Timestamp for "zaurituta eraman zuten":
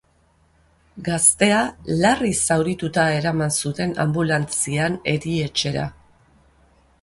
2.47-3.93